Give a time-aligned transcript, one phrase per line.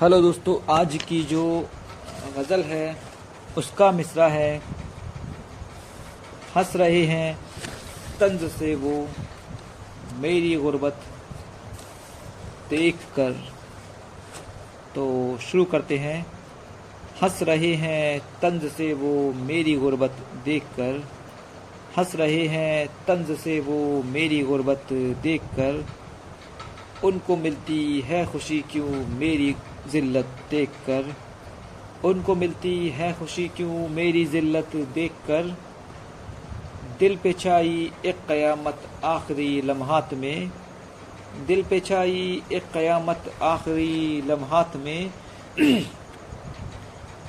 [0.00, 1.42] Hello दोस्तों, आज की जो
[2.36, 2.96] गज़ल है,
[3.58, 4.56] उसका मिसरा है।
[6.56, 7.36] हंस रहे हैं,
[8.20, 8.94] तंज से वो
[10.20, 10.98] मेरी गुर्बत
[12.70, 13.32] देख कर
[14.94, 15.06] तो
[15.40, 16.20] शुरू करते हैं।
[17.22, 21.02] हंस रहे हैं, तंज से वो मेरी गुर्बत देख कर
[21.98, 24.92] हंस रहे हैं, तंज से वो मेरी गुर्बत
[25.22, 25.84] देख कर
[27.04, 29.54] उनको मिलती है खुशी क्यों मेरी
[29.90, 31.14] ज़िल्लत देख कर
[32.04, 35.56] उनको मिलती है खुशी क्यों मेरी ज़िल्लत देख कर
[36.98, 40.50] दिल पे छाई एक क़यामत आखिरी लम्हात में।
[41.46, 45.10] दिल पे छाई एक क़यामत आखिरी लम्हात में।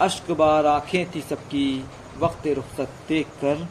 [0.00, 1.84] अश्क बार आँखें थी सबकी
[2.18, 3.68] वक्त रुखसत देख कर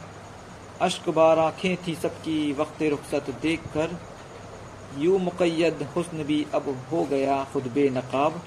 [0.80, 3.88] अश्क बार आँखें थी सबकी वक्त रुखसत देख कर
[4.98, 8.42] यूँ मुक़ैद हुस्न भी अब हो गया खुद बेनकाब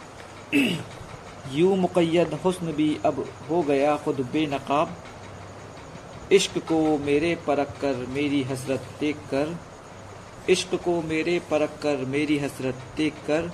[1.53, 4.95] यूँ मुक़ैद हुस्न भी अब हो गया खुद बेनकाब
[6.31, 9.55] इश्क को मेरे परख कर मेरी हसरत देख कर,
[10.49, 13.52] इश्क को मेरे परख कर मेरी हसरत देख कर,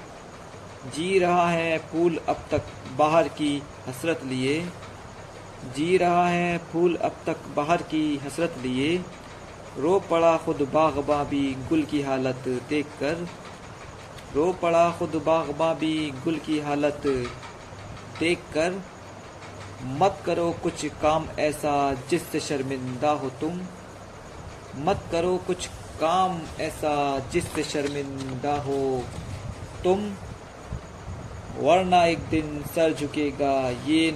[0.95, 2.61] जी रहा है फूल अब तक
[2.98, 4.59] बाहर की हसरत लिए।
[5.76, 8.98] जी रहा है फूल अब तक बाहर की हसरत लिए।
[9.77, 13.27] रो पड़ा खुद बागबा भी गुल की हालत देख कर
[14.36, 17.02] रो पड़ा खुद बागबा भी गुल की हालत
[18.19, 18.81] देख कर
[19.83, 23.61] मत करो कुछ काम ऐसा जिससे शर्मिंदा हो तुम।
[24.77, 25.67] मत करो कुछ
[26.02, 29.03] काम ऐसा जिससे शर्मिंदा हो
[29.83, 30.14] तुम।
[31.58, 34.11] वरना एक दिन सर झुकेगा ये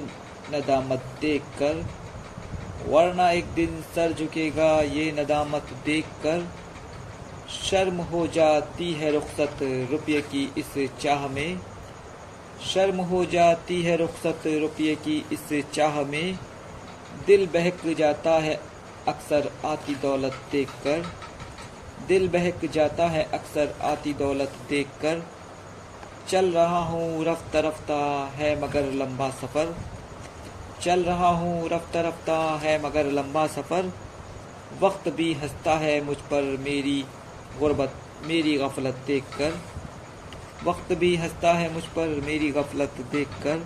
[0.52, 1.86] नदामत देख कर
[2.88, 6.48] वरना एक दिन सर झुकेगा, ये नदामत देख कर
[7.52, 9.60] शर्म हो जाती है रुखसत
[9.92, 11.60] रुपये की इस चाह में।
[12.66, 16.38] शर्म हो जाती है रुखसत रुपये की इस चाह में।
[17.28, 18.60] दिल बहक जाता है
[19.08, 21.06] अक्सर आती दौलत देख कर
[22.08, 25.26] दिल बहक जाता है अक्सर आती दौलत देख कर
[26.30, 28.00] चल रहा हूँ रफ्ता रफ्ता
[28.36, 29.76] है मगर लंबा सफ़र।
[30.86, 33.92] चल रहा हूँ रफ्ता रफ्ता है मगर लंबा सफ़र।
[34.82, 37.06] वक्त भी हंसता है मुझ पर मेरी
[37.60, 37.94] गुर्बत,
[38.26, 39.58] मेरी गफलत देख कर
[40.64, 43.66] वक्त भी हंसता है मुझ पर मेरी गफलत देख कर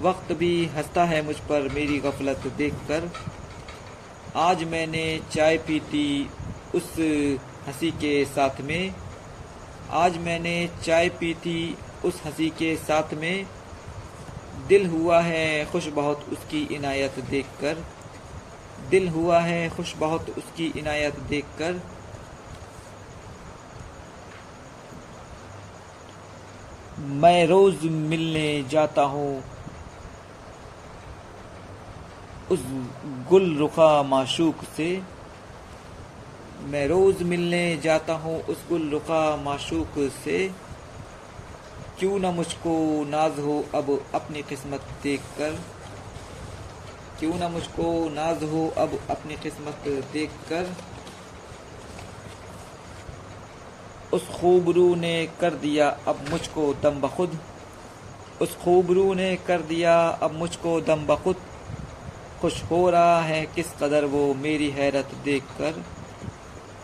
[0.00, 3.10] वक्त भी हंसता है मुझ पर मेरी गफलत देख कर
[4.36, 6.06] आज मैंने चाय पी थी
[6.74, 6.92] उस
[7.66, 8.94] हँसी के साथ में।
[9.90, 11.58] आज मैंने चाय पी थी
[12.04, 13.46] उस हँसी के साथ में।
[14.68, 17.84] दिल हुआ है, खुश बहुत उसकी इनायत देखकर।
[18.90, 21.80] दिल हुआ है, खुश बहुत उसकी इनायत देखकर।
[26.98, 29.44] मैं रोज मिलने जाता हूँ।
[32.50, 32.60] उस
[33.28, 35.02] गुल रुखा माशूक से।
[36.62, 40.63] मैं रोज मिलने जाता हूँ उस गुल रुखा माशूक से।
[42.04, 45.50] क्यों ना मुझको नाज हो अब अपनी किस्मत देख कर
[47.20, 50.74] क्यों ना मुझको नाज हो अब अपनी किस्मत देख कर
[54.12, 57.38] उस खूबरू ने कर दिया अब मुझको दम बखुद।
[58.42, 61.36] उस खूबरू ने कर दिया अब मुझको दम बखुद।
[62.40, 65.84] खुश हो रहा है किस कदर वो मेरी हैरत देख कर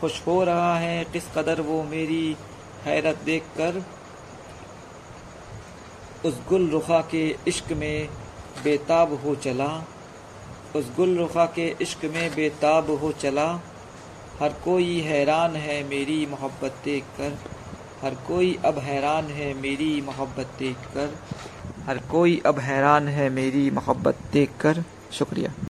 [0.01, 2.37] खुश हो रहा है किस कदर वो मेरी
[2.85, 3.85] हैरत देख कर
[6.25, 8.09] उस गुल रुखा के इश्क में
[8.65, 9.69] बेताब हो चला,
[10.77, 13.47] उस गुल रुखा के इश्क में बेताब हो चला,
[14.41, 17.39] हर कोई हैरान है मेरी मोहब्बत देख कर,
[18.03, 21.19] हर कोई अब हैरान है मेरी मोहब्बत देख कर,
[21.87, 25.70] हर कोई अब हैरान है मेरी मोहब्बत देख कर। शुक्रिया।